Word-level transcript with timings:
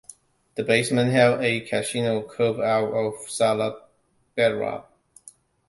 The 0.55 0.63
basement 0.63 1.11
held 1.11 1.41
a 1.41 1.59
casino, 1.59 2.23
carved 2.23 2.59
out 2.59 2.87
of 2.91 3.29
solid 3.29 3.79
bedrock. 4.33 4.91